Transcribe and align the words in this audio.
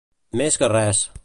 Més 0.41 0.57
que 0.63 0.71
res. 0.75 1.03